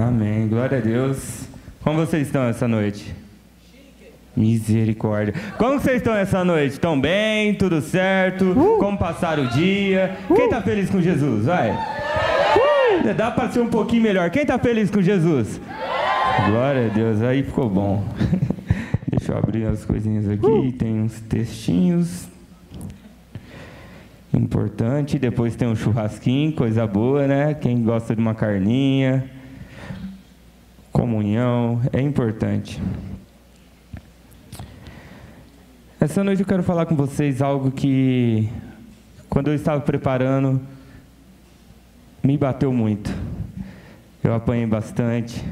[0.00, 0.46] Amém.
[0.46, 1.48] Glória a Deus.
[1.82, 3.12] Como vocês estão essa noite?
[4.36, 5.34] Misericórdia.
[5.58, 6.74] Como vocês estão essa noite?
[6.74, 7.52] Estão bem?
[7.54, 8.44] Tudo certo?
[8.44, 8.78] Uh!
[8.78, 10.16] Como passaram o dia?
[10.28, 11.46] Quem está feliz com Jesus?
[11.46, 11.72] Vai.
[11.72, 13.12] Uh!
[13.12, 14.30] Dá para ser um pouquinho melhor.
[14.30, 15.60] Quem está feliz com Jesus?
[16.48, 17.20] Glória a Deus.
[17.20, 18.04] Aí ficou bom.
[19.10, 20.46] Deixa eu abrir as coisinhas aqui.
[20.46, 20.72] Uh!
[20.74, 22.28] Tem uns textinhos.
[24.32, 25.18] Importante.
[25.18, 27.54] Depois tem um churrasquinho, coisa boa, né?
[27.54, 29.37] Quem gosta de uma carninha.
[30.98, 31.80] Comunhão.
[31.92, 32.82] É importante.
[36.00, 38.48] Essa noite eu quero falar com vocês algo que,
[39.28, 40.60] quando eu estava preparando,
[42.20, 43.14] me bateu muito.
[44.24, 45.44] Eu apanhei bastante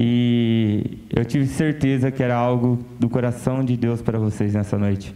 [0.00, 5.14] e eu tive certeza que era algo do coração de Deus para vocês nessa noite.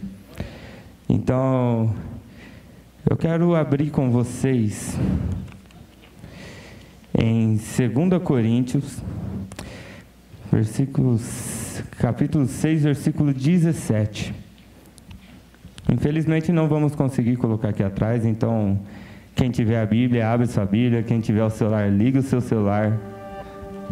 [1.09, 1.91] Então,
[3.09, 4.95] eu quero abrir com vocês
[7.17, 9.01] em 2 Coríntios,
[10.51, 14.33] versículos, capítulo 6, versículo 17.
[15.91, 18.79] Infelizmente não vamos conseguir colocar aqui atrás, então
[19.35, 22.97] quem tiver a Bíblia, abre sua Bíblia, quem tiver o celular, liga o seu celular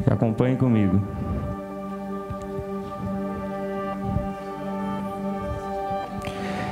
[0.06, 1.02] e acompanhe comigo.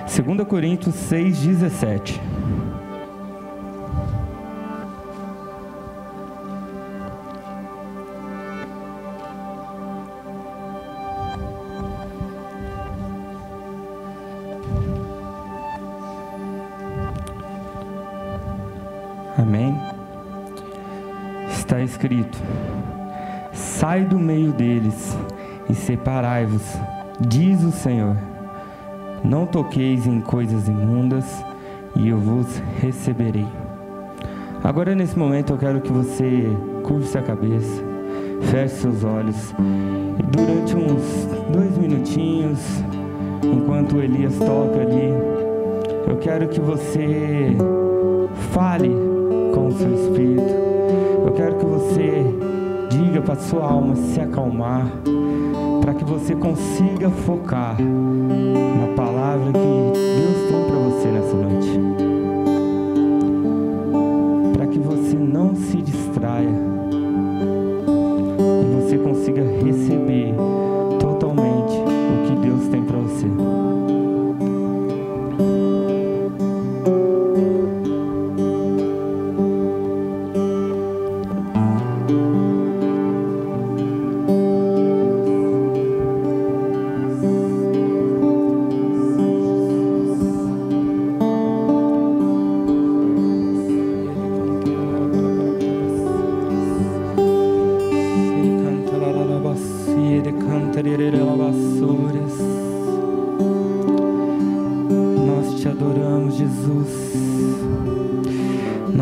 [0.07, 1.37] Segunda Coríntios 6,
[19.37, 19.75] Amém?
[21.49, 22.37] Está escrito:
[23.51, 25.17] Sai do meio deles
[25.69, 26.63] e separai-vos,
[27.19, 28.15] diz o Senhor.
[29.23, 31.25] Não toqueis em coisas imundas,
[31.95, 33.47] e eu vos receberei.
[34.63, 36.47] Agora, nesse momento, eu quero que você
[36.83, 37.83] curve a cabeça,
[38.43, 39.53] feche seus olhos,
[40.19, 42.59] e durante uns dois minutinhos,
[43.43, 45.13] enquanto Elias toca ali,
[46.07, 47.55] eu quero que você
[48.51, 49.14] fale
[49.75, 50.53] seu espírito.
[51.25, 52.23] Eu quero que você
[52.89, 54.87] diga para sua alma se acalmar,
[55.81, 61.79] para que você consiga focar na palavra que Deus tem para você nessa noite.
[64.53, 66.49] Para que você não se distraia
[68.63, 70.33] e você consiga receber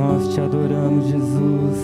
[0.05, 1.77] Nós te adoramos, Jesus.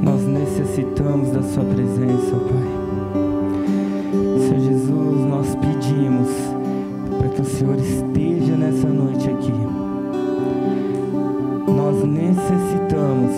[0.00, 2.62] Nós necessitamos da Sua presença, Pai.
[4.38, 6.28] Senhor Jesus, nós pedimos
[7.18, 9.52] para que o Senhor esteja nessa noite aqui.
[11.66, 13.32] Nós necessitamos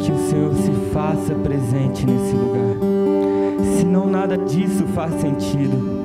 [0.00, 2.76] que o Senhor se faça presente nesse lugar.
[3.78, 6.00] Senão nada disso faz sentido.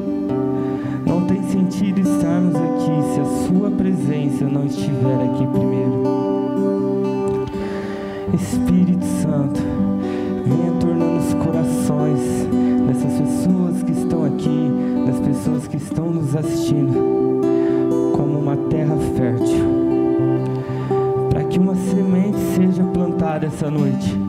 [1.03, 5.47] Não tem sentido estarmos aqui se a Sua presença não estiver aqui
[23.55, 24.24] plantada essa noite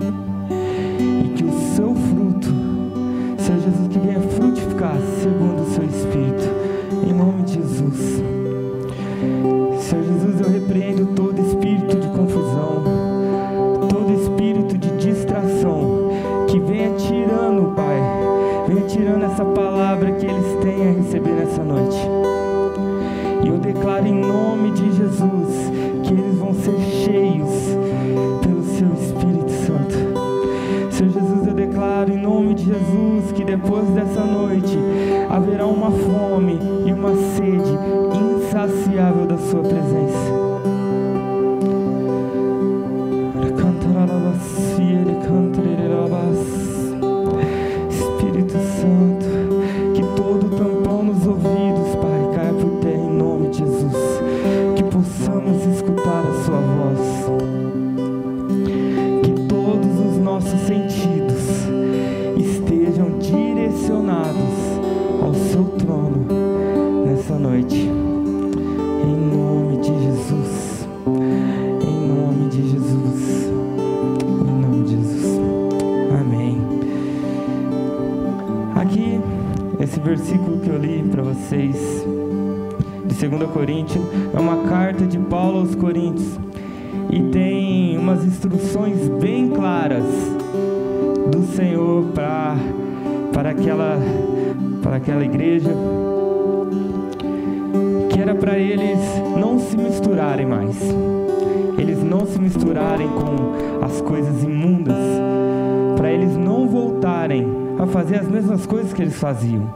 [109.26, 109.74] faziam.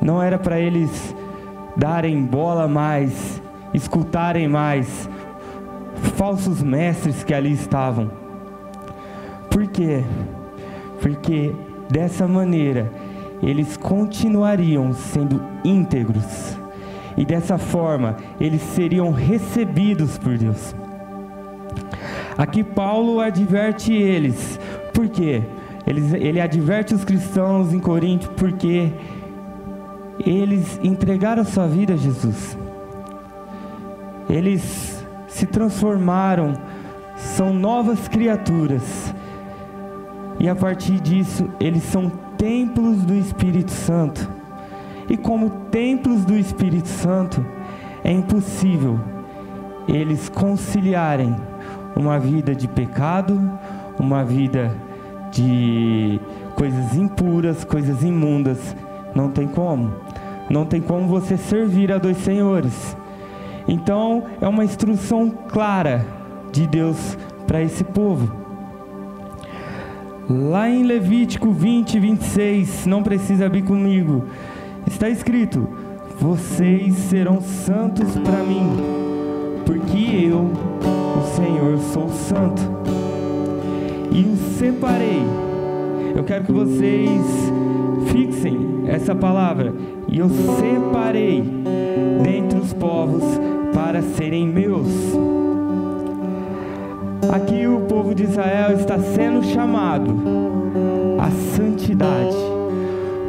[0.00, 1.12] Não era para eles
[1.76, 3.42] darem bola mais,
[3.74, 5.08] escutarem mais
[6.16, 8.12] falsos mestres que ali estavam.
[9.50, 10.04] Por quê?
[11.00, 11.52] Porque
[11.90, 12.88] dessa maneira
[13.42, 16.56] eles continuariam sendo íntegros
[17.16, 20.76] e dessa forma eles seriam recebidos por Deus.
[22.38, 24.60] Aqui Paulo adverte eles,
[24.94, 25.42] por quê?
[25.86, 28.92] Eles, ele adverte os cristãos em Corinto porque
[30.24, 32.56] eles entregaram a sua vida a Jesus.
[34.28, 36.54] Eles se transformaram,
[37.16, 39.14] são novas criaturas.
[40.38, 44.28] E a partir disso, eles são templos do Espírito Santo.
[45.08, 47.44] E como templos do Espírito Santo,
[48.04, 48.98] é impossível
[49.88, 51.34] eles conciliarem
[51.96, 53.38] uma vida de pecado,
[53.98, 54.74] uma vida
[55.32, 56.20] de
[56.54, 58.76] coisas impuras, coisas imundas.
[59.14, 59.92] Não tem como.
[60.48, 62.96] Não tem como você servir a dois senhores.
[63.66, 66.04] Então, é uma instrução clara
[66.52, 68.30] de Deus para esse povo.
[70.28, 74.24] Lá em Levítico 20, 26, não precisa abrir comigo,
[74.86, 75.68] está escrito:
[76.18, 78.76] Vocês serão santos para mim,
[79.66, 80.50] porque eu,
[81.18, 83.01] o Senhor, sou santo.
[84.14, 85.22] E os separei.
[86.14, 87.22] Eu quero que vocês
[88.08, 89.72] fixem essa palavra.
[90.06, 91.42] E eu separei
[92.22, 93.22] dentre os povos
[93.72, 94.88] para serem meus.
[97.32, 100.14] Aqui o povo de Israel está sendo chamado
[101.18, 102.36] à santidade,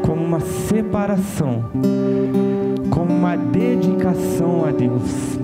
[0.05, 1.63] como uma separação,
[2.89, 5.39] como uma dedicação a Deus.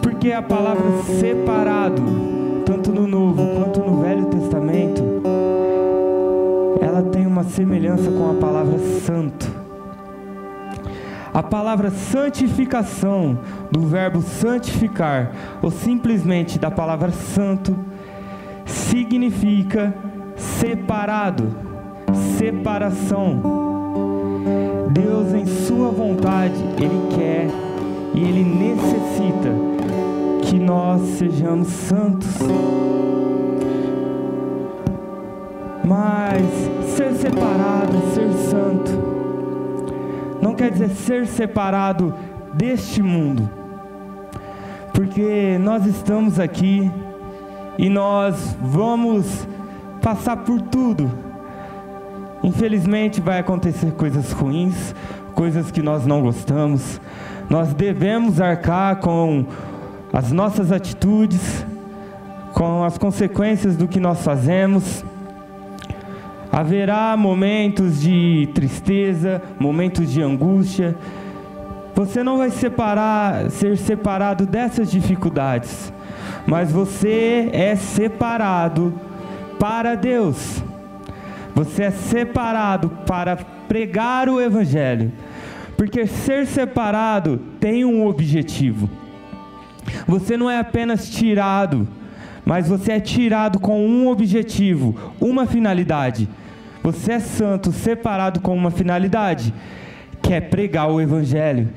[0.00, 2.02] Porque a palavra separado,
[3.00, 5.02] no Novo quanto no Velho Testamento,
[6.82, 9.50] ela tem uma semelhança com a palavra santo.
[11.32, 13.38] A palavra santificação,
[13.70, 15.32] do verbo santificar,
[15.62, 17.74] ou simplesmente da palavra santo,
[18.66, 19.94] significa
[20.36, 21.54] separado,
[22.36, 23.40] separação.
[24.90, 27.46] Deus, em Sua vontade, Ele quer
[28.14, 29.69] e Ele necessita
[30.50, 32.28] que nós sejamos santos.
[35.84, 36.42] Mas
[36.96, 38.90] ser separado, ser santo,
[40.42, 42.12] não quer dizer ser separado
[42.52, 43.48] deste mundo,
[44.92, 46.90] porque nós estamos aqui
[47.78, 49.46] e nós vamos
[50.02, 51.08] passar por tudo.
[52.42, 54.94] Infelizmente vai acontecer coisas ruins,
[55.32, 57.00] coisas que nós não gostamos.
[57.48, 59.44] Nós devemos arcar com
[60.12, 61.64] as nossas atitudes,
[62.52, 65.04] com as consequências do que nós fazemos.
[66.52, 70.96] Haverá momentos de tristeza, momentos de angústia.
[71.94, 75.92] Você não vai separar, ser separado dessas dificuldades,
[76.46, 78.92] mas você é separado
[79.58, 80.62] para Deus.
[81.54, 83.36] Você é separado para
[83.68, 85.12] pregar o evangelho.
[85.76, 88.99] Porque ser separado tem um objetivo.
[90.06, 91.86] Você não é apenas tirado,
[92.44, 96.28] mas você é tirado com um objetivo, uma finalidade
[96.82, 99.52] você é santo, separado com uma finalidade,
[100.22, 101.68] que é pregar o Evangelho,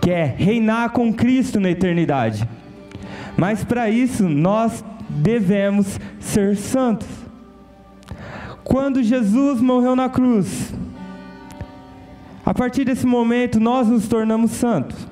[0.00, 2.46] que é reinar com Cristo na eternidade.
[3.36, 7.08] Mas para isso nós devemos ser santos.
[8.62, 10.74] Quando Jesus morreu na cruz,
[12.44, 15.06] a partir desse momento nós nos tornamos santos.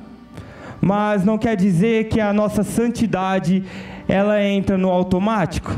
[0.85, 3.65] Mas não quer dizer que a nossa santidade
[4.07, 5.75] ela entra no automático.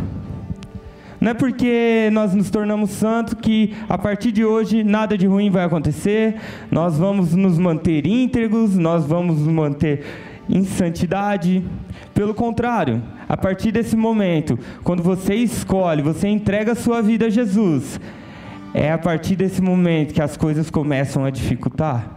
[1.21, 5.49] Não é porque nós nos tornamos santos que a partir de hoje nada de ruim
[5.49, 6.35] vai acontecer,
[6.73, 10.05] nós vamos nos manter íntegros, nós vamos nos manter
[10.51, 11.65] em santidade.
[12.13, 17.31] Pelo contrário, a partir desse momento, quando você escolhe, você entrega a sua vida a
[17.31, 18.01] Jesus,
[18.75, 22.15] é a partir desse momento que as coisas começam a dificultar.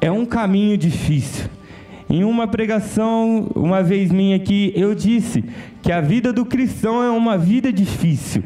[0.00, 1.50] É um caminho difícil.
[2.08, 5.44] Em uma pregação, uma vez minha aqui, eu disse
[5.82, 8.42] que a vida do cristão é uma vida difícil.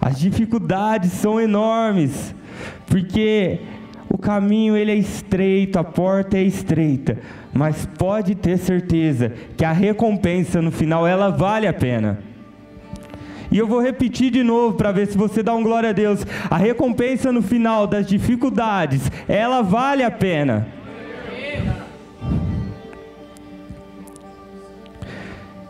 [0.00, 2.34] As dificuldades são enormes,
[2.86, 3.60] porque
[4.08, 7.18] o caminho ele é estreito, a porta é estreita,
[7.52, 12.31] mas pode ter certeza que a recompensa no final ela vale a pena.
[13.52, 16.24] E eu vou repetir de novo para ver se você dá um glória a Deus.
[16.50, 20.66] A recompensa no final das dificuldades, ela vale a pena.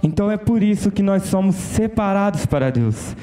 [0.01, 3.17] Então é por isso que nós somos separados para Deus,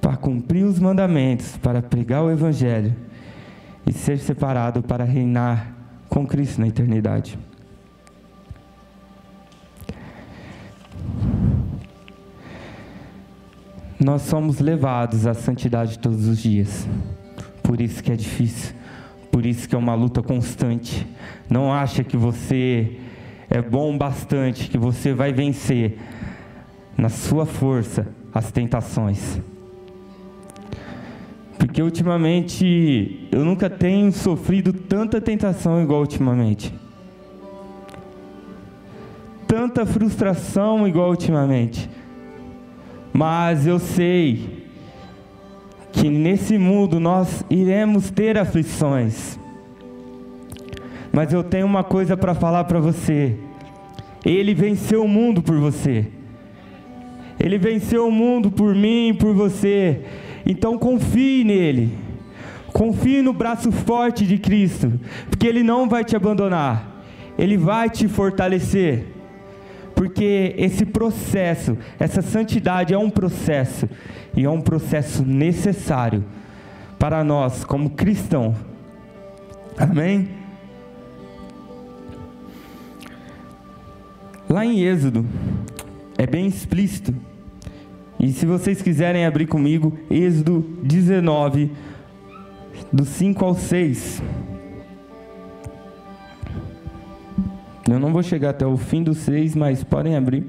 [0.00, 2.94] para cumprir os mandamentos, para pregar o Evangelho
[3.86, 5.72] e ser separado para reinar
[6.08, 7.38] com Cristo na eternidade.
[14.00, 16.86] Nós somos levados à santidade todos os dias.
[17.62, 18.74] Por isso que é difícil,
[19.30, 21.04] por isso que é uma luta constante.
[21.50, 22.96] Não acha que você
[23.50, 25.98] é bom bastante, que você vai vencer
[26.96, 29.40] na sua força as tentações.
[31.58, 36.72] Porque ultimamente eu nunca tenho sofrido tanta tentação igual ultimamente.
[39.46, 41.90] Tanta frustração igual ultimamente.
[43.12, 44.66] Mas eu sei
[45.92, 49.38] que nesse mundo nós iremos ter aflições.
[51.12, 53.34] Mas eu tenho uma coisa para falar para você.
[54.24, 56.06] Ele venceu o mundo por você.
[57.40, 60.02] Ele venceu o mundo por mim, por você.
[60.44, 61.92] Então confie nele.
[62.72, 64.92] Confie no braço forte de Cristo,
[65.28, 67.02] porque ele não vai te abandonar.
[67.38, 69.06] Ele vai te fortalecer.
[69.98, 73.88] Porque esse processo, essa santidade é um processo
[74.32, 76.24] e é um processo necessário
[77.00, 78.54] para nós como cristãos.
[79.76, 80.28] Amém?
[84.48, 85.26] Lá em Êxodo,
[86.16, 87.12] é bem explícito.
[88.20, 91.72] E se vocês quiserem abrir comigo, Êxodo 19,
[92.92, 94.22] do 5 ao 6.
[97.90, 100.44] Eu não vou chegar até o fim do 6, mas podem abrir.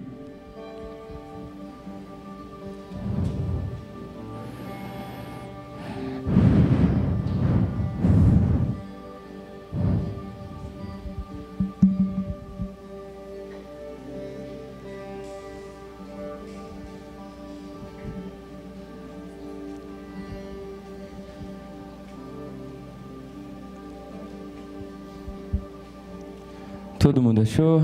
[27.10, 27.84] Todo mundo achou?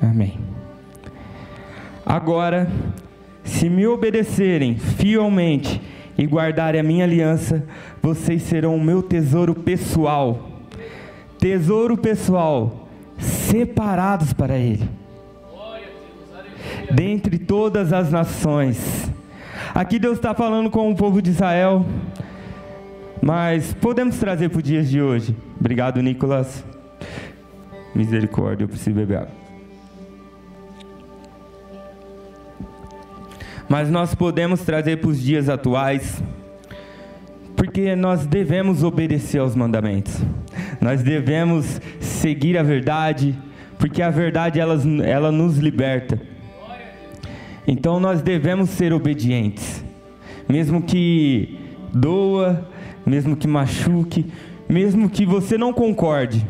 [0.00, 0.38] Amém.
[2.06, 2.66] Agora,
[3.44, 5.78] se me obedecerem fielmente
[6.16, 7.62] e guardarem a minha aliança,
[8.02, 10.52] vocês serão o meu tesouro pessoal.
[11.38, 14.88] Tesouro pessoal, separados para Ele.
[16.90, 19.12] Dentre todas as nações.
[19.74, 21.84] Aqui Deus está falando com o povo de Israel,
[23.20, 25.36] mas podemos trazer para os dias de hoje.
[25.60, 26.64] Obrigado, Nicolas.
[27.94, 29.44] Misericórdia, eu preciso beber água.
[33.68, 36.22] Mas nós podemos trazer para os dias atuais,
[37.56, 40.20] porque nós devemos obedecer aos mandamentos.
[40.80, 43.36] Nós devemos seguir a verdade,
[43.78, 46.20] porque a verdade ela, ela nos liberta.
[47.66, 49.84] Então nós devemos ser obedientes,
[50.48, 51.58] mesmo que
[51.92, 52.68] doa,
[53.06, 54.26] mesmo que machuque,
[54.68, 56.46] mesmo que você não concorde.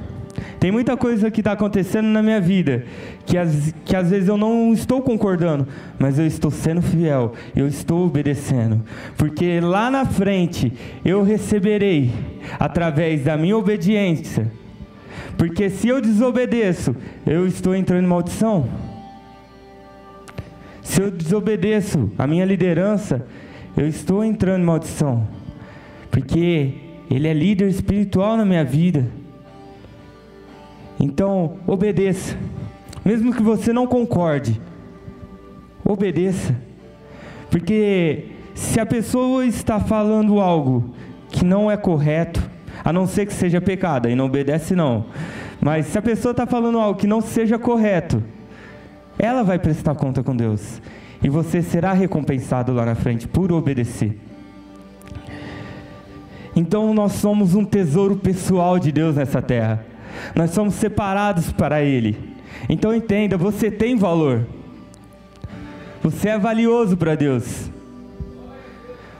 [0.58, 2.84] Tem muita coisa que está acontecendo na minha vida
[3.26, 5.66] que, as, que às vezes eu não estou concordando,
[5.98, 8.82] mas eu estou sendo fiel, eu estou obedecendo,
[9.16, 10.72] porque lá na frente
[11.04, 12.10] eu receberei
[12.58, 14.50] através da minha obediência.
[15.36, 16.94] Porque se eu desobedeço,
[17.26, 18.68] eu estou entrando em maldição.
[20.80, 23.26] Se eu desobedeço a minha liderança,
[23.76, 25.26] eu estou entrando em maldição.
[26.10, 26.74] Porque
[27.10, 29.06] ele é líder espiritual na minha vida.
[31.04, 32.34] Então, obedeça.
[33.04, 34.58] Mesmo que você não concorde,
[35.84, 36.56] obedeça.
[37.50, 40.94] Porque se a pessoa está falando algo
[41.28, 42.42] que não é correto,
[42.82, 45.04] a não ser que seja pecado, e não obedece não.
[45.60, 48.22] Mas se a pessoa está falando algo que não seja correto,
[49.18, 50.80] ela vai prestar conta com Deus.
[51.22, 54.18] E você será recompensado lá na frente por obedecer.
[56.56, 59.92] Então nós somos um tesouro pessoal de Deus nessa terra.
[60.34, 62.18] Nós somos separados para Ele.
[62.68, 64.46] Então entenda, você tem valor.
[66.02, 67.70] Você é valioso para Deus.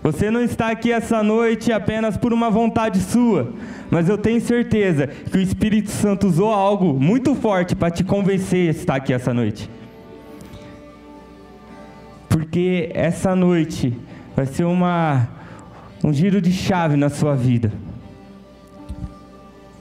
[0.03, 3.55] Você não está aqui essa noite apenas por uma vontade sua,
[3.91, 8.69] mas eu tenho certeza que o Espírito Santo usou algo muito forte para te convencer
[8.69, 9.71] a estar aqui essa noite.
[12.29, 13.97] Porque essa noite
[14.37, 15.27] vai ser uma,
[16.03, 17.73] um giro de chave na sua vida.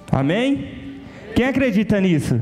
[0.09, 0.82] Amém?
[1.35, 2.41] Quem acredita nisso?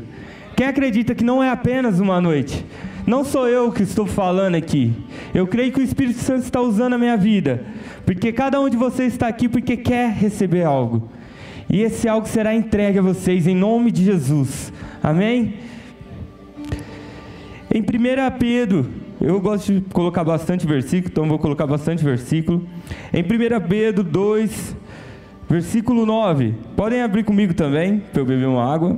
[0.55, 2.65] Quem acredita que não é apenas uma noite?
[3.07, 4.93] Não sou eu que estou falando aqui.
[5.33, 7.63] Eu creio que o Espírito Santo está usando a minha vida.
[8.05, 11.09] Porque cada um de vocês está aqui porque quer receber algo.
[11.69, 14.71] E esse algo será entregue a vocês em nome de Jesus.
[15.01, 15.55] Amém?
[17.73, 17.85] Em 1
[18.37, 18.89] Pedro,
[19.21, 22.67] eu gosto de colocar bastante versículo, então vou colocar bastante versículo.
[23.13, 24.75] Em 1 Pedro 2,
[25.51, 26.55] versículo 9.
[26.77, 28.97] Podem abrir comigo também, para eu beber uma água.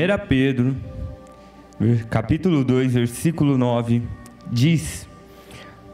[0.00, 0.74] 1 Pedro,
[2.08, 4.00] capítulo 2, versículo 9,
[4.50, 5.06] diz: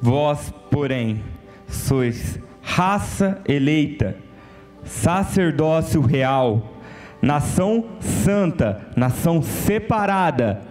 [0.01, 1.25] Vós, porém,
[1.67, 4.17] sois raça eleita,
[4.85, 6.77] sacerdócio real,
[7.21, 10.63] nação santa, nação separada,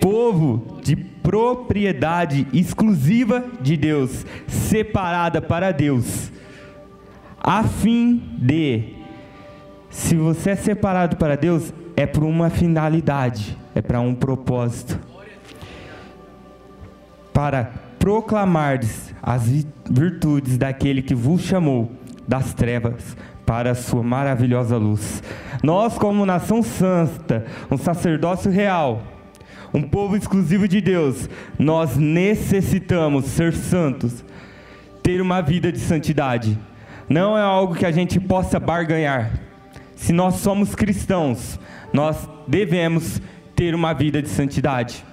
[0.00, 6.32] povo de propriedade exclusiva de Deus, separada para Deus,
[7.38, 9.02] a fim de
[9.88, 14.98] se você é separado para Deus, é por uma finalidade, é para um propósito.
[17.32, 18.80] Para proclamar
[19.22, 21.92] as virtudes daquele que vos chamou
[22.26, 23.16] das trevas
[23.46, 25.22] para a sua maravilhosa luz.
[25.62, 29.02] Nós, como nação santa, um sacerdócio real,
[29.72, 34.24] um povo exclusivo de Deus, nós necessitamos ser santos,
[35.02, 36.58] ter uma vida de santidade.
[37.08, 39.51] Não é algo que a gente possa barganhar
[40.02, 41.60] se nós somos cristãos,
[41.92, 43.22] nós devemos
[43.54, 45.04] ter uma vida de santidade.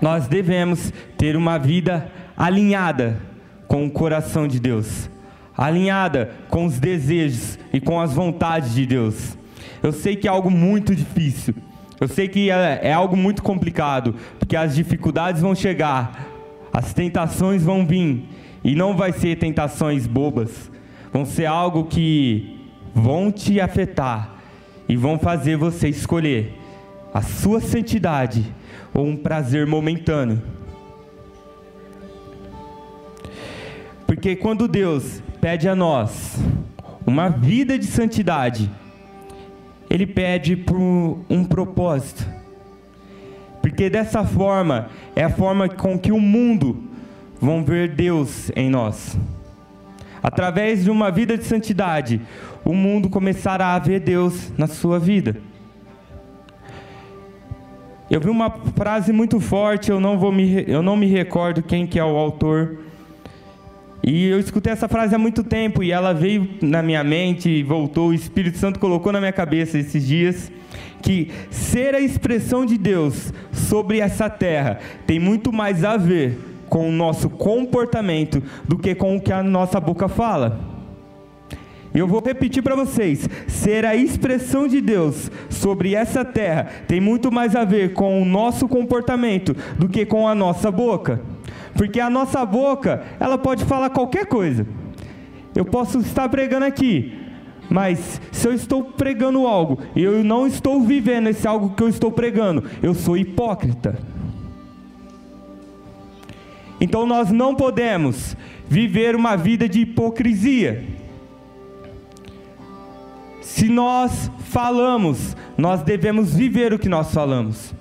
[0.00, 3.20] Nós devemos ter uma vida alinhada
[3.66, 5.10] com o coração de Deus,
[5.56, 9.36] alinhada com os desejos e com as vontades de Deus.
[9.82, 11.52] Eu sei que é algo muito difícil,
[12.00, 16.24] eu sei que é, é algo muito complicado, porque as dificuldades vão chegar,
[16.72, 18.28] as tentações vão vir,
[18.62, 20.70] e não vai ser tentações bobas,
[21.12, 22.59] vão ser algo que
[22.94, 24.36] vão te afetar
[24.88, 26.54] e vão fazer você escolher
[27.12, 28.44] a sua santidade
[28.92, 30.42] ou um prazer momentâneo.
[34.06, 36.36] Porque quando Deus pede a nós
[37.06, 38.70] uma vida de santidade,
[39.88, 42.26] Ele pede por um propósito.
[43.62, 46.84] Porque dessa forma é a forma com que o mundo
[47.40, 49.16] vão ver Deus em nós.
[50.22, 52.20] Através de uma vida de santidade,
[52.64, 55.36] o mundo começará a ver Deus na sua vida.
[58.10, 61.86] Eu vi uma frase muito forte, eu não, vou me, eu não me recordo quem
[61.86, 62.78] que é o autor.
[64.02, 67.62] E eu escutei essa frase há muito tempo e ela veio na minha mente e
[67.62, 70.50] voltou, o Espírito Santo colocou na minha cabeça esses dias
[71.02, 76.88] que ser a expressão de Deus sobre essa terra tem muito mais a ver com
[76.88, 80.58] o nosso comportamento do que com o que a nossa boca fala.
[81.92, 87.30] Eu vou repetir para vocês: ser a expressão de Deus sobre essa terra tem muito
[87.32, 91.20] mais a ver com o nosso comportamento do que com a nossa boca.
[91.74, 94.66] Porque a nossa boca, ela pode falar qualquer coisa.
[95.54, 97.12] Eu posso estar pregando aqui,
[97.68, 101.88] mas se eu estou pregando algo e eu não estou vivendo esse algo que eu
[101.88, 103.98] estou pregando, eu sou hipócrita.
[106.80, 108.36] Então nós não podemos
[108.68, 110.84] viver uma vida de hipocrisia.
[113.42, 117.74] Se nós falamos, nós devemos viver o que nós falamos.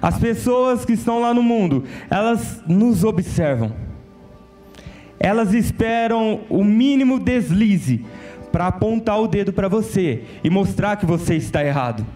[0.00, 3.72] As pessoas que estão lá no mundo, elas nos observam.
[5.18, 8.02] Elas esperam o mínimo deslize
[8.50, 12.06] para apontar o dedo para você e mostrar que você está errado.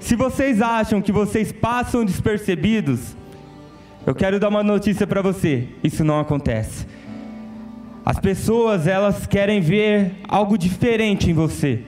[0.00, 3.16] Se vocês acham que vocês passam despercebidos,
[4.06, 6.86] eu quero dar uma notícia para você: isso não acontece.
[8.04, 11.80] As pessoas, elas querem ver algo diferente em você.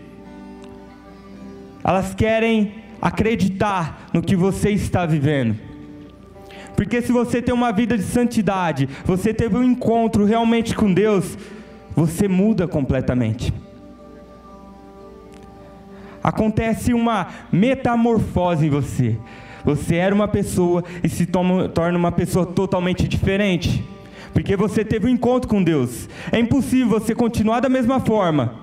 [1.84, 5.56] Elas querem acreditar no que você está vivendo.
[6.74, 11.36] Porque se você tem uma vida de santidade, você teve um encontro realmente com Deus,
[11.94, 13.52] você muda completamente.
[16.22, 19.16] Acontece uma metamorfose em você.
[19.66, 23.84] Você era uma pessoa e se torna uma pessoa totalmente diferente.
[24.32, 26.10] porque você teve um encontro com Deus.
[26.30, 28.54] É impossível você continuar da mesma forma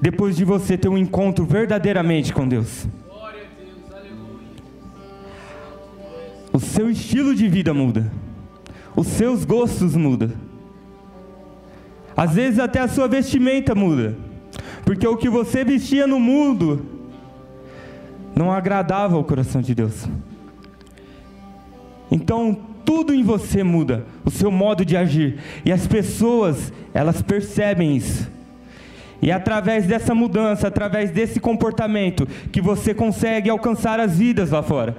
[0.00, 2.86] depois de você ter um encontro verdadeiramente com Deus.
[6.52, 8.12] O seu estilo de vida muda,
[8.94, 10.32] os seus gostos mudam,
[12.14, 14.16] às vezes até a sua vestimenta muda,
[14.84, 16.97] porque o que você vestia no mundo
[18.38, 20.06] não agradava ao coração de Deus.
[22.10, 25.38] Então, tudo em você muda, o seu modo de agir.
[25.64, 28.30] E as pessoas, elas percebem isso.
[29.20, 34.62] E é através dessa mudança, através desse comportamento, que você consegue alcançar as vidas lá
[34.62, 34.96] fora.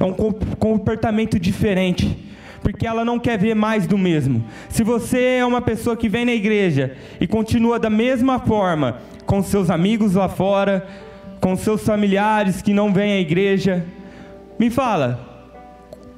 [0.00, 2.18] É um comportamento diferente,
[2.62, 4.44] porque ela não quer ver mais do mesmo.
[4.68, 9.42] Se você é uma pessoa que vem na igreja e continua da mesma forma com
[9.42, 10.86] seus amigos lá fora,
[11.44, 13.84] com seus familiares que não vêm à igreja,
[14.58, 15.52] me fala,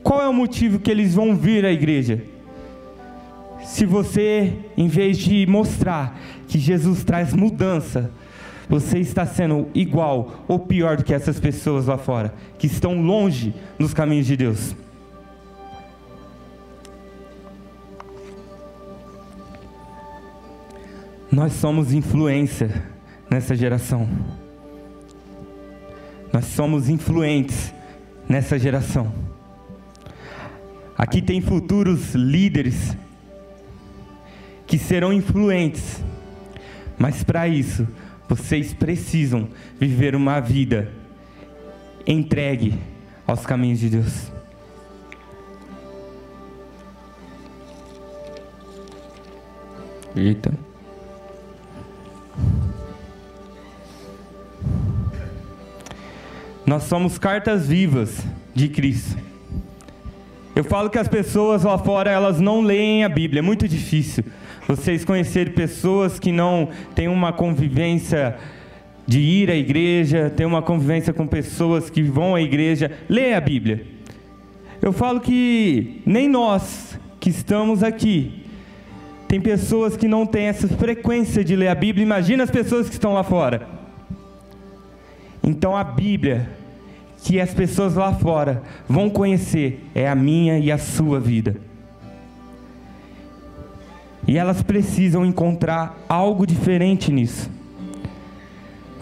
[0.01, 2.23] qual é o motivo que eles vão vir à igreja?
[3.65, 8.09] Se você, em vez de mostrar que Jesus traz mudança,
[8.69, 13.53] você está sendo igual ou pior do que essas pessoas lá fora, que estão longe
[13.81, 14.77] nos caminhos de Deus.
[21.33, 22.71] Nós somos influência
[23.29, 24.46] nessa geração.
[26.37, 27.73] Nós somos influentes
[28.29, 29.11] nessa geração.
[30.95, 32.95] Aqui tem futuros líderes
[34.67, 36.05] que serão influentes,
[36.99, 37.89] mas para isso
[38.29, 39.49] vocês precisam
[39.81, 40.93] viver uma vida
[42.07, 42.79] entregue
[43.27, 44.31] aos caminhos de Deus.
[50.15, 50.76] Eita.
[56.67, 59.17] Nós somos cartas vivas de Cristo.
[60.57, 64.25] Eu falo que as pessoas lá fora, elas não leem a Bíblia, é muito difícil.
[64.67, 68.37] Vocês conhecerem pessoas que não têm uma convivência
[69.07, 73.41] de ir à igreja, ter uma convivência com pessoas que vão à igreja, lê a
[73.41, 73.87] Bíblia.
[74.83, 78.43] Eu falo que nem nós que estamos aqui,
[79.29, 82.95] tem pessoas que não têm essa frequência de ler a Bíblia, imagina as pessoas que
[82.95, 83.69] estão lá fora.
[85.45, 86.56] Então a Bíblia
[87.27, 91.57] que as pessoas lá fora vão conhecer é a minha e a sua vida.
[94.29, 97.51] E elas precisam encontrar algo diferente nisso.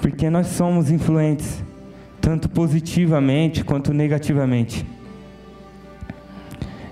[0.00, 1.62] Porque nós somos influentes,
[2.18, 4.86] tanto positivamente quanto negativamente.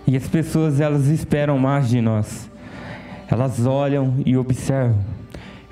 [0.07, 2.51] E as pessoas elas esperam mais de nós.
[3.27, 4.99] Elas olham e observam.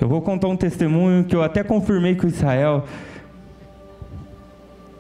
[0.01, 2.87] Eu vou contar um testemunho que eu até confirmei com Israel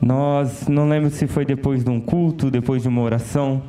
[0.00, 3.62] nós, não lembro se foi depois de um culto, depois de uma oração.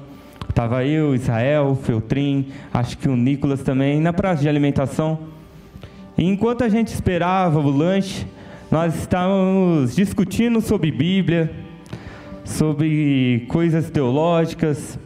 [0.48, 5.20] Estava eu, Israel, Feltrin, acho que o Nicolas também, na praça de alimentação.
[6.18, 8.26] E enquanto a gente esperava o lanche,
[8.70, 11.52] nós estávamos discutindo sobre Bíblia,
[12.46, 14.98] sobre coisas teológicas,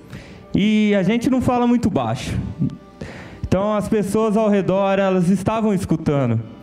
[0.53, 2.37] e a gente não fala muito baixo.
[3.47, 6.54] Então as pessoas ao redor, elas estavam escutando.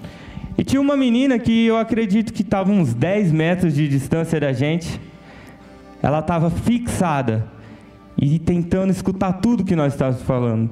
[0.56, 4.52] E tinha uma menina que eu acredito que estava uns 10 metros de distância da
[4.52, 5.00] gente.
[6.02, 7.46] Ela estava fixada
[8.16, 10.70] e tentando escutar tudo que nós estávamos falando.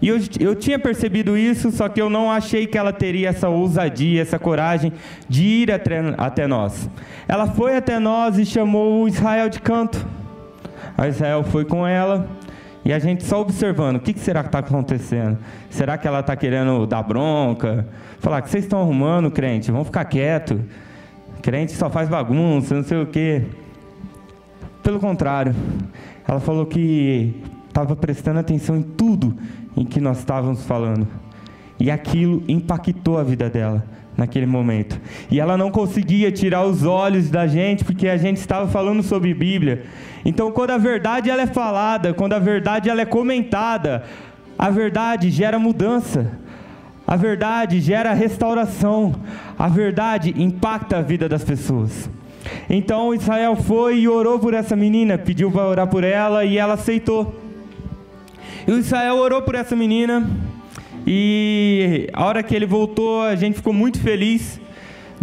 [0.00, 3.48] E eu, eu tinha percebido isso, só que eu não achei que ela teria essa
[3.48, 4.92] ousadia, essa coragem
[5.28, 6.90] de ir até, até nós.
[7.26, 10.06] Ela foi até nós e chamou o Israel de canto.
[10.98, 12.28] A Israel foi com ela
[12.86, 15.36] e a gente só observando, o que, será que está acontecendo?
[15.68, 17.84] Será que ela está querendo dar bronca?
[18.20, 19.72] Falar, que vocês estão arrumando, crente?
[19.72, 20.60] Vamos ficar quieto.
[21.42, 23.42] Crente só faz bagunça, não sei o quê.
[24.84, 25.52] Pelo contrário,
[26.28, 27.34] ela falou que
[27.66, 29.36] estava prestando atenção em tudo
[29.76, 31.08] em que nós estávamos falando.
[31.80, 33.84] E aquilo impactou a vida dela
[34.16, 35.00] naquele momento.
[35.28, 39.34] E ela não conseguia tirar os olhos da gente porque a gente estava falando sobre
[39.34, 39.86] Bíblia.
[40.26, 44.02] Então, quando a verdade ela é falada, quando a verdade ela é comentada,
[44.58, 46.32] a verdade gera mudança.
[47.06, 49.14] A verdade gera restauração.
[49.56, 52.10] A verdade impacta a vida das pessoas.
[52.68, 56.74] Então Israel foi e orou por essa menina, pediu para orar por ela e ela
[56.74, 57.40] aceitou.
[58.66, 60.28] E o Israel orou por essa menina.
[61.06, 64.60] E a hora que ele voltou, a gente ficou muito feliz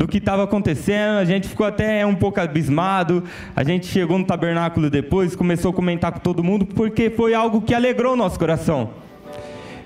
[0.04, 3.24] do que estava acontecendo, a gente ficou até um pouco abismado.
[3.56, 7.62] A gente chegou no tabernáculo depois, começou a comentar com todo mundo, porque foi algo
[7.62, 8.90] que alegrou nosso coração.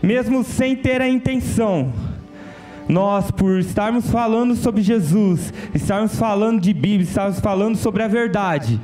[0.01, 1.93] Mesmo sem ter a intenção,
[2.89, 8.81] nós, por estarmos falando sobre Jesus, estarmos falando de Bíblia, estarmos falando sobre a verdade,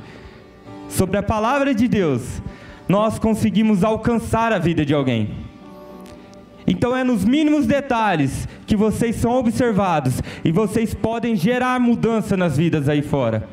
[0.87, 2.43] sobre a palavra de Deus,
[2.87, 5.31] nós conseguimos alcançar a vida de alguém.
[6.67, 12.57] Então é nos mínimos detalhes que vocês são observados e vocês podem gerar mudança nas
[12.57, 13.47] vidas aí fora.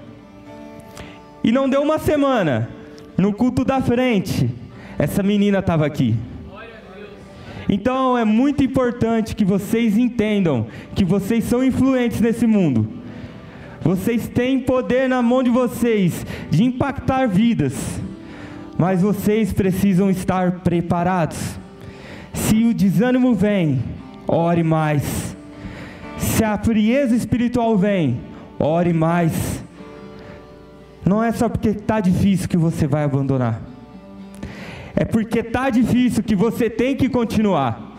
[1.43, 2.69] E não deu uma semana,
[3.17, 4.51] no culto da frente,
[4.99, 6.15] essa menina estava aqui.
[7.69, 12.89] Então é muito importante que vocês entendam que vocês são influentes nesse mundo.
[13.81, 18.01] Vocês têm poder na mão de vocês de impactar vidas,
[18.77, 21.59] mas vocês precisam estar preparados.
[22.35, 23.83] Se o desânimo vem,
[24.31, 25.37] ore mais.
[26.17, 28.21] Se a frieza espiritual vem,
[28.59, 29.65] ore mais.
[31.05, 33.61] Não é só porque está difícil que você vai abandonar.
[34.95, 37.99] É porque está difícil que você tem que continuar.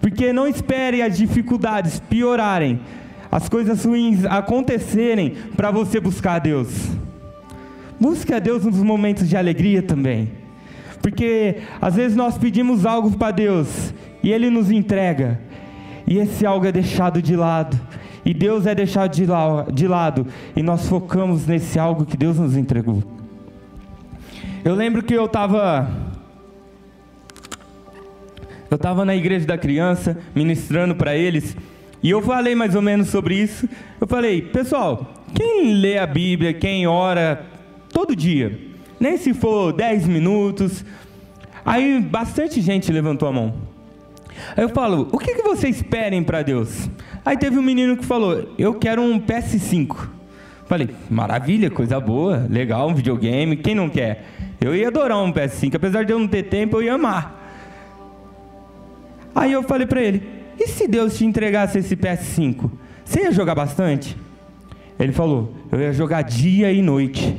[0.00, 2.80] Porque não espere as dificuldades piorarem,
[3.30, 6.68] as coisas ruins acontecerem para você buscar a Deus.
[7.98, 10.32] Busque a Deus nos momentos de alegria também.
[11.00, 15.40] Porque às vezes nós pedimos algo para Deus e Ele nos entrega,
[16.12, 17.80] e esse algo é deixado de lado,
[18.22, 22.38] e Deus é deixado de, la de lado, e nós focamos nesse algo que Deus
[22.38, 23.02] nos entregou.
[24.62, 25.90] Eu lembro que eu estava.
[28.70, 31.56] Eu estava na igreja da criança, ministrando para eles,
[32.02, 33.66] e eu falei mais ou menos sobre isso.
[33.98, 37.46] Eu falei, pessoal, quem lê a Bíblia, quem ora
[37.90, 38.60] todo dia,
[39.00, 40.84] nem se for 10 minutos.
[41.64, 43.71] Aí bastante gente levantou a mão.
[44.56, 46.88] Aí eu falo, o que, que vocês pedem para Deus?
[47.24, 50.08] Aí teve um menino que falou, eu quero um PS5.
[50.66, 54.24] Falei, maravilha, coisa boa, legal, um videogame, quem não quer?
[54.60, 57.40] Eu ia adorar um PS5, apesar de eu não ter tempo, eu ia amar.
[59.34, 60.22] Aí eu falei para ele,
[60.58, 62.70] e se Deus te entregasse esse PS5?
[63.04, 64.16] Você ia jogar bastante?
[64.98, 67.36] Ele falou, eu ia jogar dia e noite.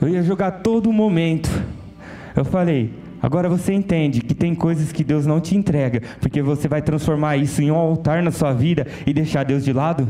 [0.00, 1.50] Eu ia jogar todo momento.
[2.36, 2.92] Eu falei,
[3.24, 7.36] agora você entende que tem coisas que Deus não te entrega, porque você vai transformar
[7.38, 10.08] isso em um altar na sua vida e deixar Deus de lado?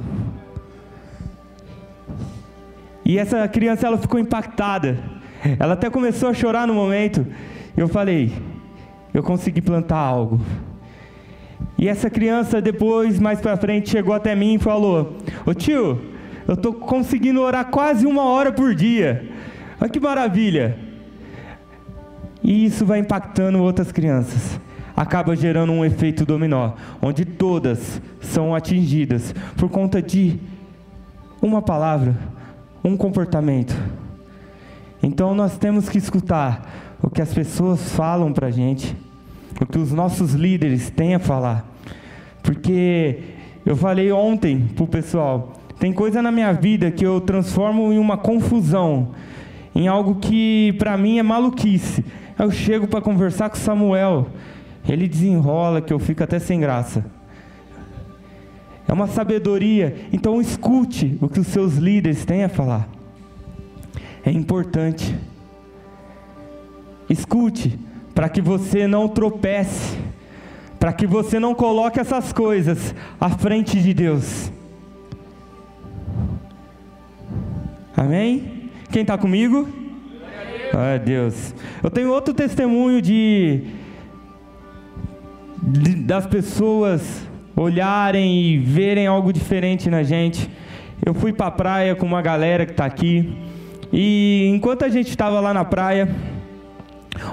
[3.05, 4.99] E essa criança ela ficou impactada.
[5.59, 7.27] Ela até começou a chorar no momento.
[7.77, 8.33] Eu falei,
[9.13, 10.41] eu consegui plantar algo.
[11.77, 16.01] E essa criança depois, mais para frente, chegou até mim e falou: "Ô tio,
[16.49, 19.29] eu tô conseguindo orar quase uma hora por dia.
[19.81, 20.84] Olha que maravilha!
[22.45, 24.61] E isso vai impactando outras crianças.
[24.95, 30.39] Acaba gerando um efeito dominó, onde todas são atingidas por conta de
[31.41, 32.15] uma palavra,
[32.85, 33.75] um comportamento.
[35.03, 38.95] Então nós temos que escutar o que as pessoas falam para a gente,
[39.61, 41.67] o que os nossos líderes têm a falar.
[42.43, 43.21] Porque
[43.65, 47.99] eu falei ontem para o pessoal, tem coisa na minha vida que eu transformo em
[47.99, 49.09] uma confusão
[49.75, 52.05] em algo que para mim é maluquice.
[52.39, 54.29] Eu chego para conversar com Samuel,
[54.89, 57.05] ele desenrola que eu fico até sem graça.
[58.87, 62.89] É uma sabedoria, então escute o que os seus líderes têm a falar.
[64.25, 65.15] É importante.
[67.09, 67.79] Escute
[68.15, 69.99] para que você não tropece,
[70.79, 74.51] para que você não coloque essas coisas à frente de Deus.
[77.97, 78.71] Amém?
[78.91, 79.84] Quem está comigo?
[80.73, 81.55] Ai, Deus.
[81.83, 83.63] Eu tenho outro testemunho de,
[85.63, 90.49] de, das pessoas olharem e verem algo diferente na gente.
[91.05, 93.37] Eu fui para a praia com uma galera que está aqui.
[93.93, 96.09] E enquanto a gente estava lá na praia,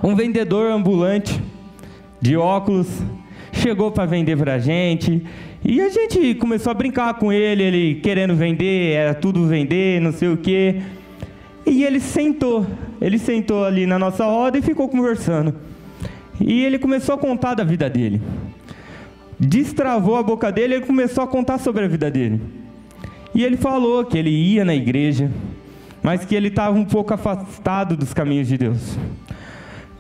[0.04, 1.42] um vendedor ambulante
[2.22, 2.88] de óculos
[3.52, 5.24] chegou para vender para a gente.
[5.64, 10.12] E a gente começou a brincar com ele, ele querendo vender, era tudo vender, não
[10.12, 10.82] sei o quê.
[11.66, 12.66] E ele sentou,
[13.02, 15.56] ele sentou ali na nossa roda e ficou conversando.
[16.40, 18.22] E ele começou a contar da vida dele.
[19.40, 22.40] Destravou a boca dele e começou a contar sobre a vida dele.
[23.34, 25.32] E ele falou que ele ia na igreja,
[26.04, 28.98] mas que ele estava um pouco afastado dos caminhos de Deus.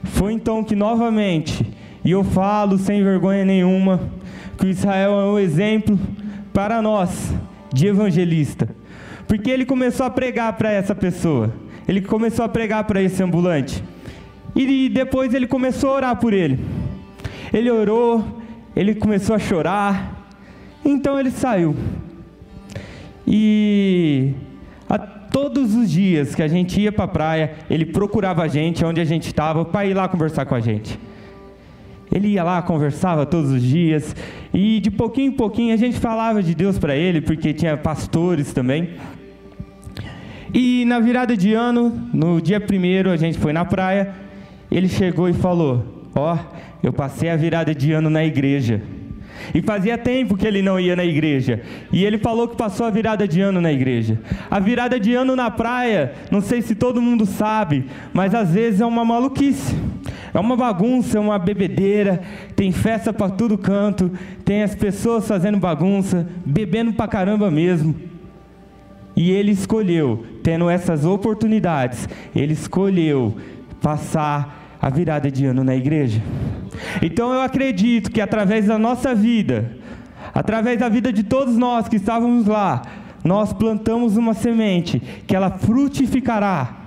[0.03, 1.65] Foi então que novamente,
[2.05, 3.99] e eu falo sem vergonha nenhuma,
[4.57, 5.99] que Israel é um exemplo
[6.53, 7.33] para nós
[7.73, 8.67] de evangelista
[9.31, 11.53] porque ele começou a pregar para essa pessoa.
[11.87, 13.83] Ele começou a pregar para esse ambulante.
[14.55, 16.59] E depois ele começou a orar por ele.
[17.53, 18.41] Ele orou,
[18.75, 20.27] ele começou a chorar.
[20.83, 21.75] Então ele saiu.
[23.25, 24.33] E
[24.89, 28.83] a todos os dias que a gente ia para a praia, ele procurava a gente
[28.83, 30.99] onde a gente estava para ir lá conversar com a gente.
[32.13, 34.13] Ele ia lá, conversava todos os dias,
[34.53, 38.51] e de pouquinho em pouquinho a gente falava de Deus para ele, porque tinha pastores
[38.51, 38.89] também.
[40.53, 44.13] E na virada de ano, no dia primeiro, a gente foi na praia
[44.71, 46.37] ele chegou e falou: Ó, oh,
[46.81, 48.81] eu passei a virada de ano na igreja.
[49.53, 51.61] E fazia tempo que ele não ia na igreja.
[51.91, 54.19] E ele falou que passou a virada de ano na igreja.
[54.49, 58.79] A virada de ano na praia, não sei se todo mundo sabe, mas às vezes
[58.79, 59.75] é uma maluquice.
[60.33, 62.21] É uma bagunça, é uma bebedeira,
[62.55, 64.09] tem festa para tudo canto,
[64.45, 68.10] tem as pessoas fazendo bagunça, bebendo pra caramba mesmo.
[69.21, 73.37] E ele escolheu, tendo essas oportunidades, ele escolheu
[73.79, 76.19] passar a virada de ano na igreja.
[77.03, 79.77] Então eu acredito que através da nossa vida,
[80.33, 82.81] através da vida de todos nós que estávamos lá,
[83.23, 86.77] nós plantamos uma semente que ela frutificará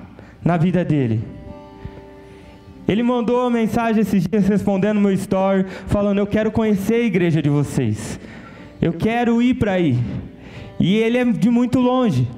[0.44, 1.22] na vida dele.
[2.88, 7.40] Ele mandou uma mensagem esses dias respondendo meu story, falando: Eu quero conhecer a igreja
[7.40, 8.18] de vocês.
[8.82, 9.96] Eu quero ir para aí.
[10.78, 12.28] E ele é de muito longe.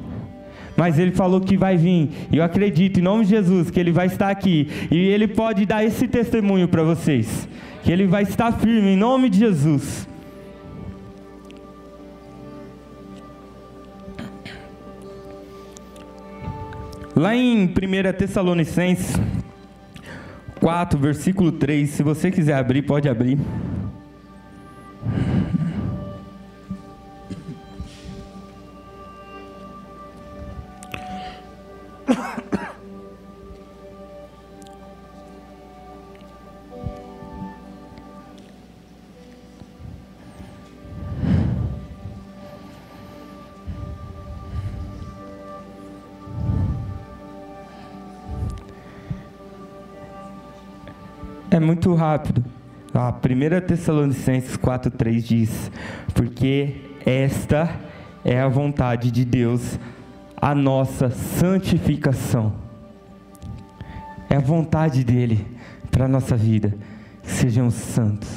[0.76, 2.10] Mas ele falou que vai vir.
[2.30, 4.68] E eu acredito, em nome de Jesus, que ele vai estar aqui.
[4.90, 7.48] E ele pode dar esse testemunho para vocês.
[7.82, 10.06] Que ele vai estar firme, em nome de Jesus.
[17.14, 17.70] Lá em 1
[18.18, 19.18] Tessalonicenses
[20.60, 23.38] 4, versículo 3, se você quiser abrir, pode abrir.
[51.86, 52.44] Muito rápido.
[52.92, 55.70] A 1 Tessalonicenses 4,3 diz:
[56.14, 57.70] Porque esta
[58.24, 59.78] é a vontade de Deus,
[60.36, 62.52] a nossa santificação.
[64.28, 65.46] É a vontade dele
[65.90, 66.74] para a nossa vida,
[67.22, 68.28] que sejamos santos,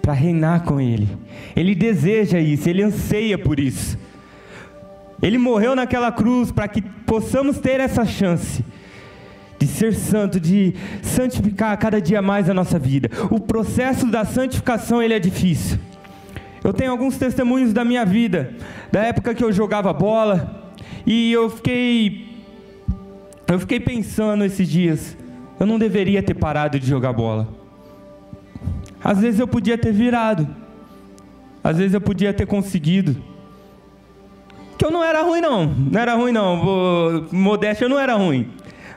[0.00, 1.08] para reinar com Ele.
[1.56, 3.98] Ele deseja isso, ele anseia por isso.
[5.20, 8.64] Ele morreu naquela cruz para que possamos ter essa chance
[9.62, 13.08] de ser santo, de santificar cada dia mais a nossa vida.
[13.30, 15.78] O processo da santificação ele é difícil.
[16.64, 18.54] Eu tenho alguns testemunhos da minha vida,
[18.90, 20.72] da época que eu jogava bola,
[21.06, 22.28] e eu fiquei
[23.46, 25.16] eu fiquei pensando esses dias,
[25.60, 27.48] eu não deveria ter parado de jogar bola.
[29.04, 30.48] Às vezes eu podia ter virado.
[31.62, 33.16] Às vezes eu podia ter conseguido.
[34.76, 37.28] Que eu não era ruim não, não era ruim não.
[37.30, 38.50] Modéstia eu não era ruim.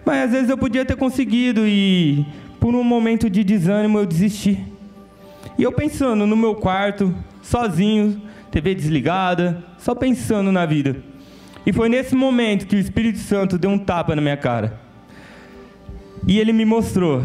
[0.06, 2.26] Mas às vezes eu podia ter conseguido e
[2.60, 4.64] por um momento de desânimo eu desisti.
[5.58, 10.98] E eu pensando no meu quarto, sozinho, TV desligada, só pensando na vida.
[11.66, 14.80] E foi nesse momento que o Espírito Santo deu um tapa na minha cara.
[16.28, 17.24] E ele me mostrou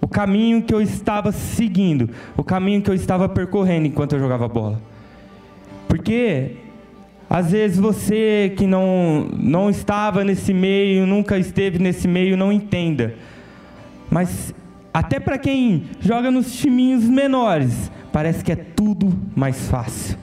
[0.00, 4.48] o caminho que eu estava seguindo, o caminho que eu estava percorrendo enquanto eu jogava
[4.48, 4.80] bola.
[5.86, 6.56] Porque
[7.30, 13.14] às vezes você que não, não estava nesse meio, nunca esteve nesse meio, não entenda.
[14.10, 14.52] Mas
[14.92, 20.18] até para quem joga nos timinhos menores, parece que é tudo mais fácil.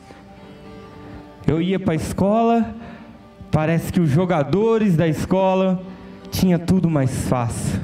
[1.48, 2.76] Eu ia para a escola,
[3.50, 5.82] parece que os jogadores da escola
[6.30, 7.80] tinha tudo mais fácil.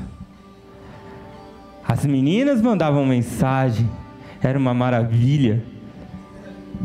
[1.88, 3.90] As meninas mandavam mensagem,
[4.42, 5.64] era uma maravilha.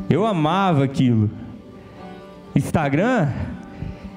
[0.08, 1.28] Eu amava aquilo.
[2.54, 3.28] Instagram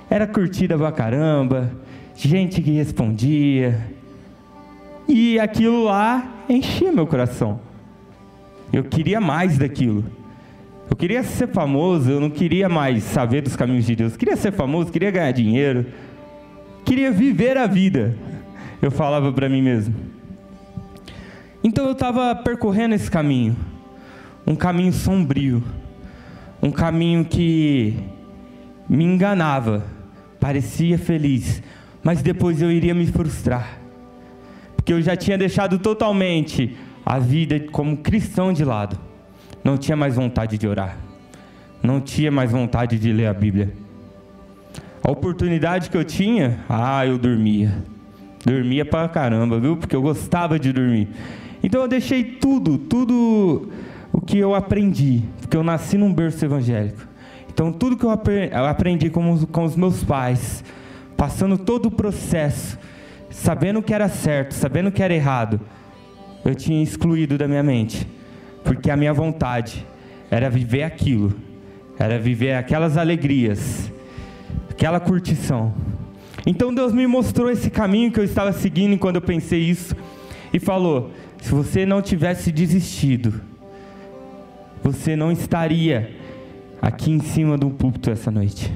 [0.10, 1.72] era curtida pra caramba,
[2.16, 3.80] gente que respondia.
[5.08, 7.60] E aquilo lá enchia meu coração.
[8.72, 10.06] Eu queria mais daquilo.
[10.90, 14.14] Eu queria ser famoso, eu não queria mais saber dos caminhos de Deus.
[14.14, 15.86] Eu queria ser famoso, queria ganhar dinheiro.
[16.84, 18.16] Queria viver a vida.
[18.82, 19.96] Eu falava para mim mesmo.
[21.64, 23.56] Então eu estava percorrendo esse caminho.
[24.46, 25.64] Um caminho sombrio.
[26.62, 27.96] Um caminho que
[28.92, 29.86] me enganava,
[30.38, 31.64] parecia feliz,
[32.04, 33.80] mas depois eu iria me frustrar,
[34.76, 36.76] porque eu já tinha deixado totalmente
[37.06, 39.00] a vida como cristão de lado,
[39.64, 40.98] não tinha mais vontade de orar,
[41.82, 43.72] não tinha mais vontade de ler a Bíblia.
[45.02, 47.74] A oportunidade que eu tinha, ah, eu dormia.
[48.46, 49.78] Dormia pra caramba, viu?
[49.78, 51.08] Porque eu gostava de dormir.
[51.64, 53.72] Então eu deixei tudo, tudo
[54.12, 57.11] o que eu aprendi, porque eu nasci num berço evangélico.
[57.54, 60.64] Então, tudo que eu aprendi com os, com os meus pais,
[61.18, 62.80] passando todo o processo,
[63.30, 65.60] sabendo o que era certo, sabendo o que era errado,
[66.46, 68.08] eu tinha excluído da minha mente,
[68.64, 69.86] porque a minha vontade
[70.32, 71.36] era viver aquilo,
[72.00, 73.92] era viver aquelas alegrias,
[74.70, 75.74] aquela curtição.
[76.46, 79.96] Então Deus me mostrou esse caminho que eu estava seguindo quando eu pensei isso
[80.54, 83.42] e falou: se você não tivesse desistido,
[84.82, 86.21] você não estaria
[86.82, 88.74] aqui em cima do púlpito essa noite.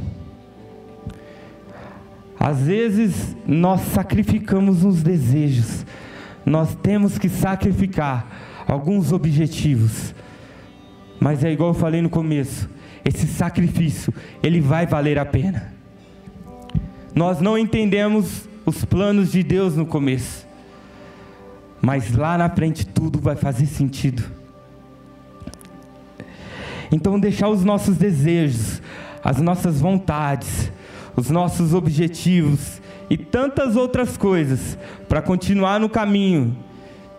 [2.40, 5.86] Às vezes nós sacrificamos uns desejos,
[6.46, 8.28] nós temos que sacrificar
[8.68, 10.14] alguns objetivos,
[11.20, 12.70] mas é igual eu falei no começo:
[13.04, 15.74] esse sacrifício, ele vai valer a pena.
[17.16, 20.46] Nós não entendemos os planos de Deus no começo,
[21.82, 24.45] mas lá na frente tudo vai fazer sentido.
[26.92, 28.82] Então, deixar os nossos desejos,
[29.24, 30.72] as nossas vontades,
[31.16, 34.78] os nossos objetivos e tantas outras coisas
[35.08, 36.56] para continuar no caminho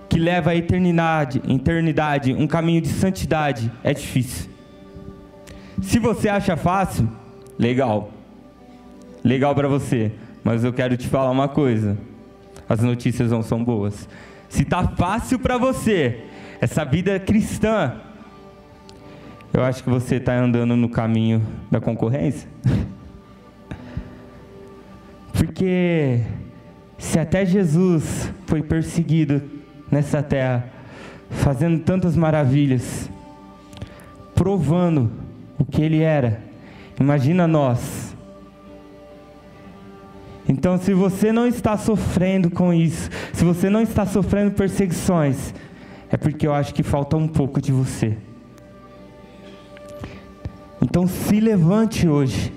[0.09, 4.49] que leva à eternidade, eternidade, um caminho de santidade, é difícil.
[5.83, 7.09] Se você acha fácil,
[7.59, 8.11] legal.
[9.23, 10.13] Legal para você,
[10.45, 11.99] mas eu quero te falar uma coisa.
[12.69, 14.09] As notícias não são boas.
[14.49, 16.25] Se tá fácil para você,
[16.61, 17.95] essa vida cristã,
[19.53, 22.49] eu acho que você está andando no caminho da concorrência.
[25.33, 26.21] Porque
[26.99, 29.43] se até Jesus foi perseguido
[29.91, 30.67] nessa terra,
[31.31, 33.11] fazendo tantas maravilhas,
[34.35, 35.11] provando
[35.59, 36.41] o que ele era,
[36.99, 38.15] imagina nós.
[40.49, 45.53] Então, se você não está sofrendo com isso, se você não está sofrendo perseguições,
[46.09, 48.17] é porque eu acho que falta um pouco de você.
[50.81, 52.53] Então se levante hoje.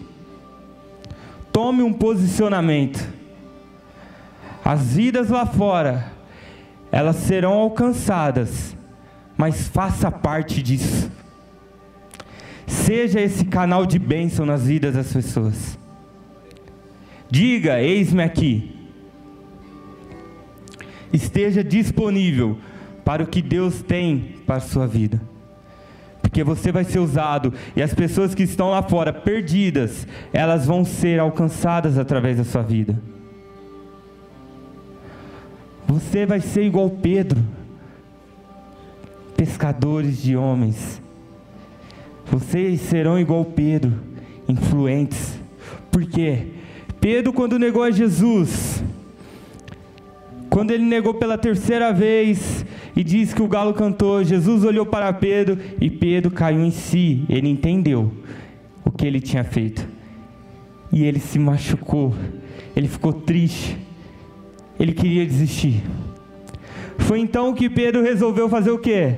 [1.52, 3.06] Tome um posicionamento.
[4.64, 6.12] As vidas lá fora,
[6.92, 8.76] elas serão alcançadas,
[9.38, 11.12] mas faça parte disso.
[12.68, 15.78] Seja esse canal de bênção nas vidas das pessoas.
[17.30, 18.76] Diga: Eis-me aqui.
[21.12, 22.60] Esteja disponível
[23.04, 25.20] para o que Deus tem para a sua vida
[26.30, 30.86] porque você vai ser usado e as pessoas que estão lá fora perdidas, elas vão
[30.86, 33.02] ser alcançadas através da sua vida.
[35.88, 37.44] Você vai ser igual Pedro,
[39.36, 41.02] pescadores de homens.
[42.28, 43.92] Vocês serão igual Pedro,
[44.48, 45.34] influentes.
[45.92, 46.46] Por quê?
[47.02, 48.84] Pedro, quando negou a Jesus,
[50.48, 52.64] quando ele negou pela terceira vez,
[53.00, 54.22] e diz que o galo cantou.
[54.26, 57.24] Jesus olhou para Pedro e Pedro caiu em si.
[57.30, 58.12] Ele entendeu
[58.84, 59.88] o que ele tinha feito.
[60.91, 62.14] E ele se machucou.
[62.76, 63.78] Ele ficou triste.
[64.78, 65.82] Ele queria desistir.
[66.97, 69.16] Foi então que Pedro resolveu fazer o quê?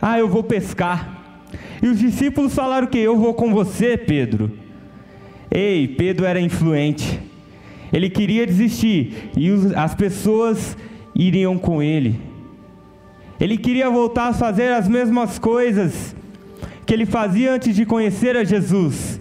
[0.00, 1.42] Ah, eu vou pescar.
[1.82, 2.98] E os discípulos falaram o quê?
[2.98, 4.48] Eu vou com você, Pedro.
[5.50, 7.18] Ei, Pedro era influente.
[7.92, 10.76] Ele queria desistir e as pessoas
[11.16, 12.32] iriam com ele.
[13.40, 16.14] Ele queria voltar a fazer as mesmas coisas
[16.86, 19.20] que ele fazia antes de conhecer a Jesus.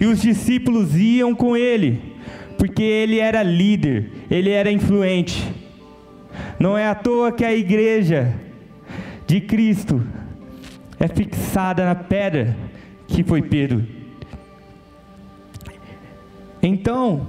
[0.00, 2.00] E os discípulos iam com ele,
[2.56, 5.52] porque ele era líder, ele era influente.
[6.58, 8.34] Não é à toa que a igreja
[9.26, 10.02] de Cristo
[11.00, 12.56] é fixada na pedra
[13.06, 13.84] que foi Pedro.
[16.62, 17.26] Então,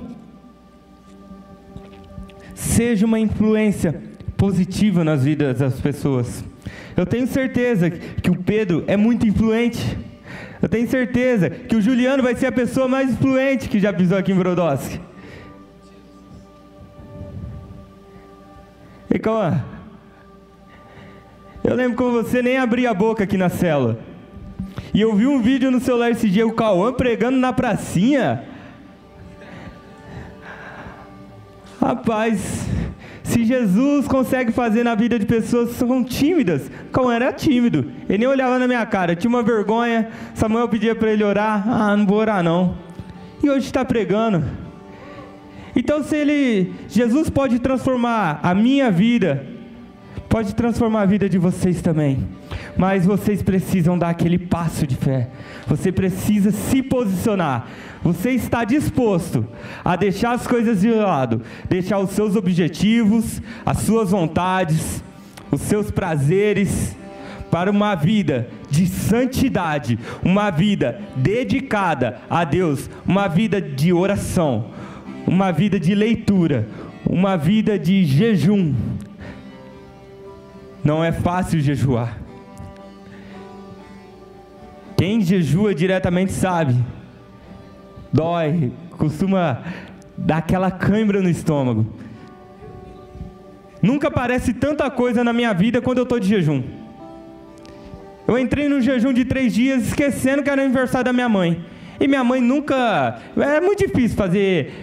[2.54, 4.09] seja uma influência
[4.40, 6.46] positiva nas vidas das pessoas.
[6.96, 9.98] Eu tenho certeza que o Pedro é muito influente.
[10.62, 14.18] Eu tenho certeza que o Juliano vai ser a pessoa mais influente que já pisou
[14.18, 15.00] aqui em Brodowski.
[19.14, 19.66] E calma.
[21.62, 24.00] Eu lembro como você nem abria a boca aqui na cela.
[24.94, 28.44] E eu vi um vídeo no celular esse dia, o Cauã pregando na pracinha.
[31.82, 32.68] Rapaz,
[33.30, 38.18] se Jesus consegue fazer na vida de pessoas que são tímidas, como era tímido, ele
[38.18, 40.10] nem olhava na minha cara, tinha uma vergonha.
[40.34, 42.76] Samuel pedia para ele orar, ah, não vou orar não.
[43.44, 44.44] E hoje está pregando.
[45.76, 49.46] Então, se ele, Jesus pode transformar a minha vida,
[50.40, 52.26] pode transformar a vida de vocês também.
[52.78, 55.28] Mas vocês precisam dar aquele passo de fé.
[55.68, 57.68] Você precisa se posicionar.
[58.02, 59.46] Você está disposto
[59.84, 65.04] a deixar as coisas de lado, deixar os seus objetivos, as suas vontades,
[65.52, 66.96] os seus prazeres,
[67.52, 74.68] para uma vida de santidade, uma vida dedicada a Deus, uma vida de oração,
[75.28, 76.66] uma vida de leitura,
[77.06, 78.74] uma vida de jejum.
[80.90, 82.18] Não é fácil jejuar.
[84.98, 86.76] Quem jejua diretamente sabe
[88.12, 89.62] dói, costuma
[90.18, 91.86] dá aquela cãibra no estômago.
[93.84, 96.64] Nunca aparece tanta coisa na minha vida quando eu estou de jejum.
[98.28, 101.64] Eu entrei no jejum de três dias esquecendo que era aniversário da minha mãe.
[102.00, 103.20] E minha mãe nunca.
[103.38, 104.74] É muito difícil fazer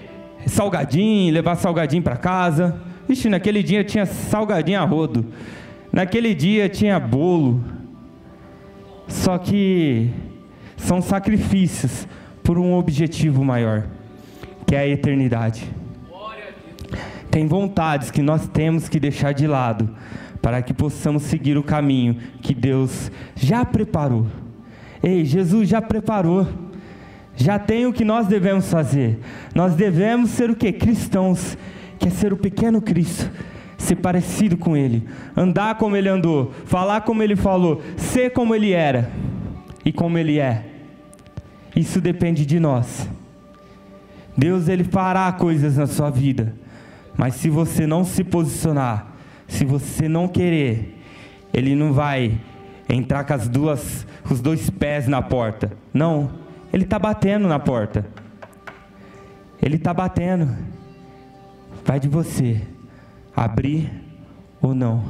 [0.46, 2.80] salgadinho, levar salgadinho para casa.
[3.08, 5.26] Vixe, naquele dia tinha salgadinho a rodo.
[5.96, 7.64] Naquele dia tinha bolo.
[9.08, 10.10] Só que
[10.76, 12.06] são sacrifícios
[12.44, 13.86] por um objetivo maior,
[14.66, 15.64] que é a eternidade.
[17.30, 19.88] Tem vontades que nós temos que deixar de lado
[20.42, 24.26] para que possamos seguir o caminho que Deus já preparou.
[25.02, 26.46] Ei, Jesus já preparou.
[27.34, 29.18] Já tem o que nós devemos fazer.
[29.54, 30.70] Nós devemos ser o que?
[30.72, 31.56] Cristãos,
[31.98, 33.30] que é ser o pequeno Cristo,
[33.76, 35.06] ser parecido com Ele,
[35.36, 39.10] andar como Ele andou, falar como Ele falou, ser como Ele era
[39.84, 40.64] e como Ele é.
[41.74, 43.08] Isso depende de nós.
[44.36, 46.54] Deus ele fará coisas na sua vida,
[47.16, 49.12] mas se você não se posicionar,
[49.48, 50.98] se você não querer,
[51.54, 52.38] ele não vai
[52.88, 55.72] entrar com as duas, os dois pés na porta.
[55.92, 56.30] Não,
[56.72, 58.06] ele está batendo na porta.
[59.62, 60.54] Ele está batendo.
[61.84, 62.60] Vai de você
[63.36, 63.90] abrir
[64.62, 65.04] ou não.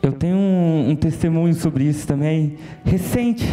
[0.00, 3.44] Eu tenho um, um, testemunho sobre isso também, recente.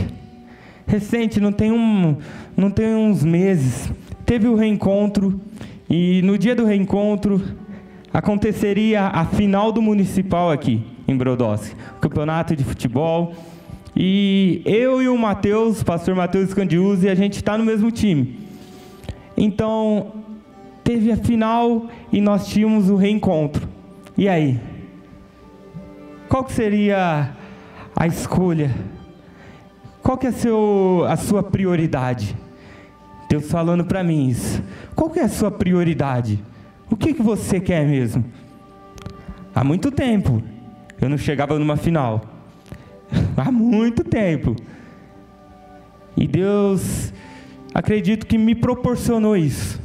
[0.88, 2.18] Recente, não tem, um,
[2.56, 3.92] não tem uns meses.
[4.26, 5.42] Teve o reencontro
[5.90, 7.42] e no dia do reencontro
[8.14, 13.34] aconteceria a final do municipal aqui em Brodowski, campeonato de futebol.
[13.96, 18.45] E eu e o Matheus, pastor Matheus Candiuzzi, a gente está no mesmo time.
[19.38, 20.14] Então,
[20.84, 23.68] teve a final e nós tínhamos o reencontro.
[24.18, 24.60] E aí?
[26.30, 27.32] Qual que seria
[27.96, 28.72] a escolha?
[30.02, 32.36] Qual que é a, seu, a sua prioridade?
[33.30, 34.64] Deus falando para mim isso.
[34.96, 36.44] Qual que é a sua prioridade?
[36.90, 38.24] O que, que você quer mesmo?
[39.54, 40.44] Há muito tempo
[41.02, 42.22] eu não chegava numa final.
[43.38, 44.56] Há muito tempo.
[46.16, 47.14] E Deus,
[47.76, 49.82] acredito que me proporcionou isso.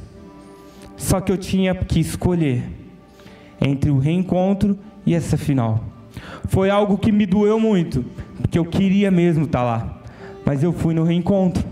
[0.96, 2.62] Só que eu tinha que escolher
[3.60, 5.82] entre o reencontro e essa final.
[6.48, 8.04] Foi algo que me doeu muito,
[8.40, 10.00] porque eu queria mesmo estar lá.
[10.46, 11.64] Mas eu fui no reencontro.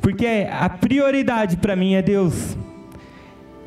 [0.00, 2.56] Porque a prioridade para mim é Deus.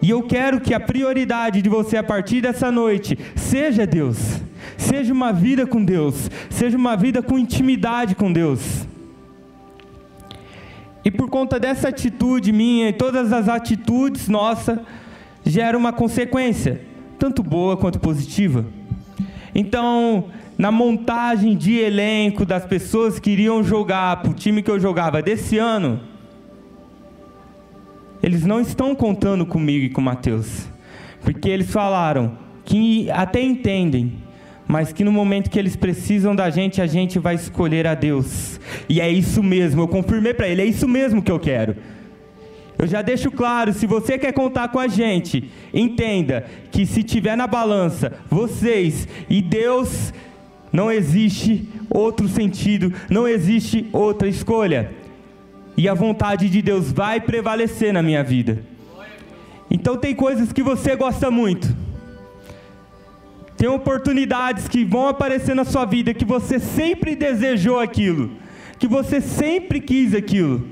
[0.01, 4.17] E eu quero que a prioridade de você a partir dessa noite seja Deus.
[4.77, 8.80] Seja uma vida com Deus, seja uma vida com intimidade com Deus.
[11.03, 14.79] E por conta dessa atitude minha e todas as atitudes nossas,
[15.43, 16.81] gera uma consequência,
[17.17, 18.65] tanto boa quanto positiva.
[19.53, 20.25] Então,
[20.57, 25.21] na montagem de elenco das pessoas que iriam jogar para o time que eu jogava
[25.21, 25.99] desse ano,
[28.21, 30.67] eles não estão contando comigo e com o Mateus,
[31.21, 34.13] porque eles falaram que até entendem,
[34.71, 38.57] mas que no momento que eles precisam da gente, a gente vai escolher a Deus.
[38.87, 41.75] E é isso mesmo, eu confirmei para ele, é isso mesmo que eu quero.
[42.79, 47.35] Eu já deixo claro, se você quer contar com a gente, entenda que se tiver
[47.35, 50.13] na balança vocês e Deus,
[50.71, 54.89] não existe outro sentido, não existe outra escolha
[55.75, 58.63] e a vontade de Deus vai prevalecer na minha vida.
[59.69, 61.90] Então tem coisas que você gosta muito.
[63.61, 68.31] Tem oportunidades que vão aparecer na sua vida que você sempre desejou aquilo,
[68.79, 70.67] que você sempre quis aquilo.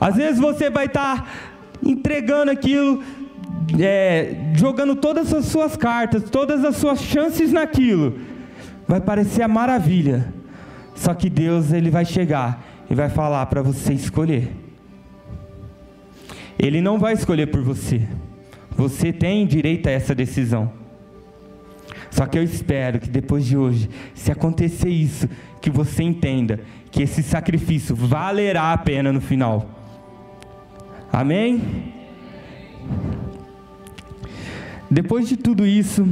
[0.00, 1.28] Às vezes você vai estar tá
[1.84, 3.02] entregando aquilo,
[3.80, 8.20] é, jogando todas as suas cartas, todas as suas chances naquilo.
[8.86, 10.32] Vai parecer a maravilha.
[10.94, 14.52] Só que Deus ele vai chegar e vai falar para você escolher.
[16.56, 18.06] Ele não vai escolher por você.
[18.76, 20.80] Você tem direito a essa decisão.
[22.12, 25.26] Só que eu espero que depois de hoje, se acontecer isso,
[25.62, 26.60] que você entenda
[26.90, 29.66] que esse sacrifício valerá a pena no final.
[31.10, 31.90] Amém?
[34.90, 36.06] Depois de tudo isso,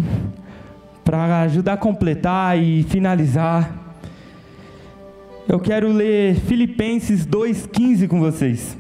[1.05, 3.70] para ajudar a completar e finalizar,
[5.46, 8.80] eu quero ler Filipenses 2,15 com vocês.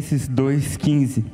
[0.00, 1.24] Filipenses 2,15: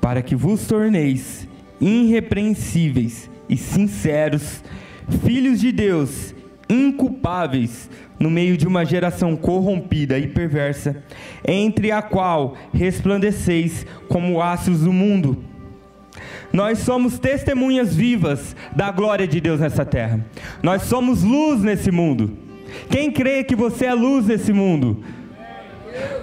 [0.00, 1.48] Para que vos torneis
[1.80, 4.62] irrepreensíveis e sinceros,
[5.24, 6.34] filhos de Deus,
[6.68, 11.02] inculpáveis, no meio de uma geração corrompida e perversa,
[11.46, 15.42] entre a qual resplandeceis como astros do mundo.
[16.52, 20.24] Nós somos testemunhas vivas da glória de Deus nessa terra.
[20.62, 22.36] Nós somos luz nesse mundo.
[22.90, 25.02] Quem crê que você é luz nesse mundo?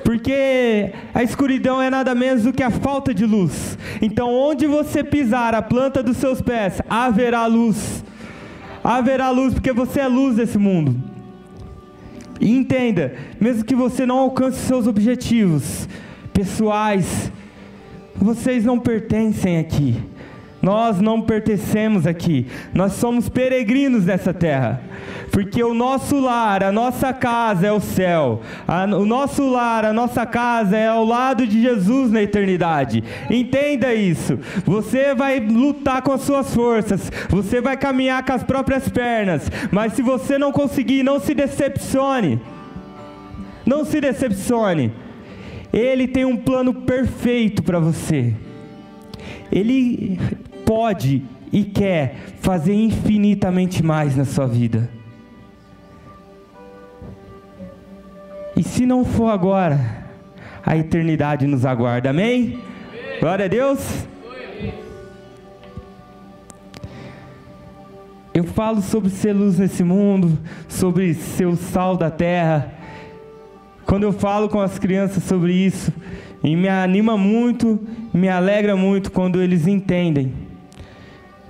[0.03, 3.77] Porque a escuridão é nada menos do que a falta de luz.
[4.01, 8.03] Então, onde você pisar a planta dos seus pés, haverá luz.
[8.83, 10.95] Haverá luz, porque você é luz desse mundo.
[12.39, 15.87] E entenda, mesmo que você não alcance seus objetivos
[16.31, 17.31] pessoais,
[18.15, 19.95] vocês não pertencem aqui.
[20.67, 24.81] Nós não pertencemos aqui, nós somos peregrinos nessa terra,
[25.31, 29.93] porque o nosso lar, a nossa casa é o céu, a, o nosso lar, a
[29.93, 33.01] nossa casa é ao lado de Jesus na eternidade.
[33.29, 34.37] Entenda isso.
[34.65, 39.93] Você vai lutar com as suas forças, você vai caminhar com as próprias pernas, mas
[39.93, 42.41] se você não conseguir, não se decepcione.
[43.65, 44.91] Não se decepcione.
[45.71, 48.33] Ele tem um plano perfeito para você.
[49.49, 50.19] Ele
[50.67, 54.89] pode e quer fazer infinitamente mais na sua vida.
[58.53, 59.79] E se não for agora,
[60.65, 62.59] a eternidade nos aguarda, amém?
[63.21, 63.79] Glória a Deus.
[68.33, 70.37] Eu falo sobre ser luz nesse mundo,
[70.67, 72.73] sobre ser o sal da terra.
[73.85, 75.93] Quando eu falo com as crianças sobre isso,
[76.43, 77.79] e me anima muito,
[78.13, 80.46] me alegra muito quando eles entendem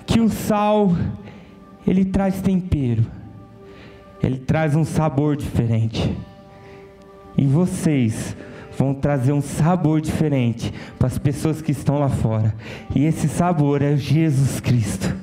[0.07, 0.91] que o sal
[1.85, 3.05] ele traz tempero.
[4.23, 6.17] Ele traz um sabor diferente.
[7.37, 8.35] E vocês
[8.77, 12.55] vão trazer um sabor diferente para as pessoas que estão lá fora.
[12.95, 15.15] E esse sabor é Jesus Cristo.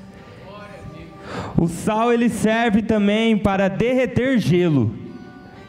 [1.59, 4.95] O sal ele serve também para derreter gelo.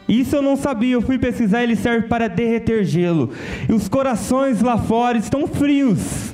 [0.08, 3.30] Isso eu não sabia, eu fui pesquisar, ele serve para derreter gelo.
[3.68, 6.32] E os corações lá fora estão frios.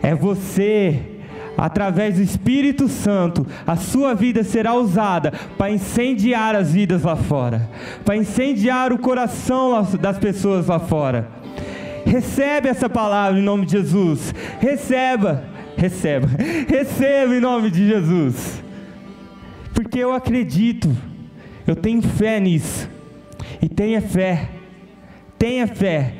[0.00, 1.13] É você,
[1.56, 7.68] através do Espírito Santo, a sua vida será usada para incendiar as vidas lá fora,
[8.04, 11.28] para incendiar o coração das pessoas lá fora.
[12.06, 14.34] Recebe essa palavra em nome de Jesus.
[14.60, 15.44] Receba,
[15.76, 16.28] receba,
[16.68, 18.62] receba em nome de Jesus.
[19.72, 20.94] Porque eu acredito
[21.66, 22.88] eu tenho fé nisso.
[23.60, 24.50] E tenha fé.
[25.38, 26.14] Tenha fé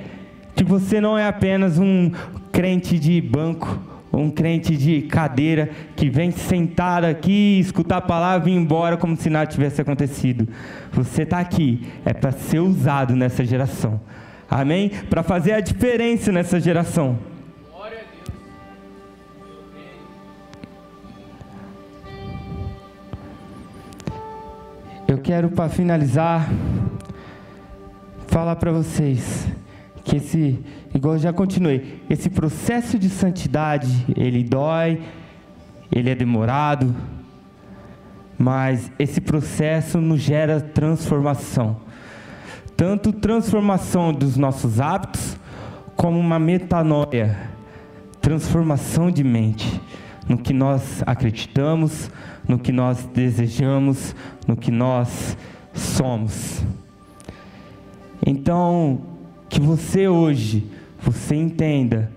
[0.57, 2.11] que você não é apenas um
[2.53, 3.79] crente de banco,
[4.19, 9.17] um crente de cadeira que vem sentar aqui, escutar a palavra e ir embora como
[9.17, 10.49] se nada tivesse acontecido.
[10.93, 14.01] Você está aqui é para ser usado nessa geração.
[14.49, 14.91] Amém?
[15.11, 17.19] Para fazer a diferença nessa geração.
[25.07, 26.49] Eu quero, para finalizar,
[28.27, 29.47] falar para vocês
[30.03, 30.59] que esse,
[30.95, 35.03] igual eu já continuei, esse processo de santidade, ele dói,
[35.91, 36.95] ele é demorado,
[38.39, 41.77] mas esse processo nos gera transformação.
[42.77, 45.37] Tanto transformação dos nossos hábitos,
[45.97, 47.51] como uma metanoia,
[48.21, 49.81] transformação de mente
[50.29, 52.11] no que nós acreditamos,
[52.49, 54.15] no que nós desejamos,
[54.47, 55.37] no que nós
[55.73, 56.65] somos.
[58.27, 59.01] Então,
[59.49, 60.67] que você hoje,
[61.05, 62.11] você entenda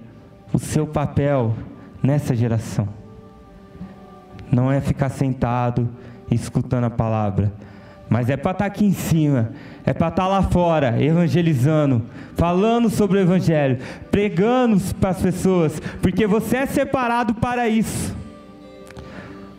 [0.53, 1.53] o seu papel
[2.01, 2.87] nessa geração.
[4.49, 5.89] Não é ficar sentado
[6.31, 7.51] escutando a palavra,
[8.09, 9.51] mas é para estar tá aqui em cima,
[9.85, 12.03] é para estar tá lá fora, evangelizando,
[12.35, 13.79] falando sobre o Evangelho,
[14.09, 18.15] pregando para as pessoas, porque você é separado para isso.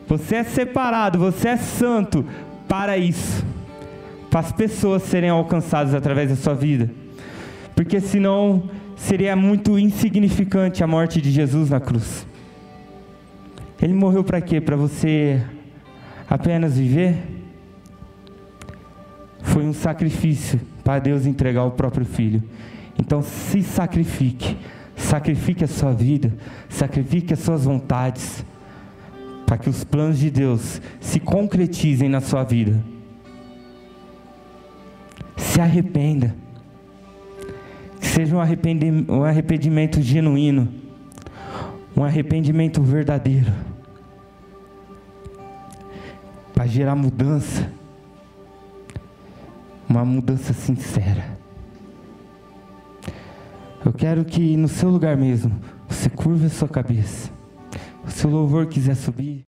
[0.07, 2.25] Você é separado, você é santo
[2.67, 3.45] para isso.
[4.31, 6.91] Para as pessoas serem alcançadas através da sua vida.
[7.77, 12.27] Porque senão seria muito insignificante a morte de Jesus na cruz.
[13.81, 14.61] Ele morreu para quê?
[14.61, 15.41] Para você
[16.29, 17.17] apenas viver?
[19.41, 22.43] Foi um sacrifício para Deus entregar o próprio filho.
[22.99, 24.57] Então se sacrifique.
[24.97, 26.35] Sacrifique a sua vida,
[26.69, 28.45] sacrifique as suas vontades
[29.47, 32.83] para que os planos de Deus se concretizem na sua vida.
[35.37, 36.35] Se arrependa.
[38.15, 40.69] Seja um arrependimento, um arrependimento genuíno,
[41.97, 43.53] um arrependimento verdadeiro,
[46.55, 47.71] para gerar mudança,
[49.89, 51.39] uma mudança sincera.
[53.85, 57.31] Eu quero que no seu lugar mesmo você curva a sua cabeça.
[58.07, 59.47] Se o louvor quiser subir.